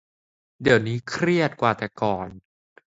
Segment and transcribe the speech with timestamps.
[0.61, 2.27] เดี๋ยวนี้เครียดกว่าแต่ก่อน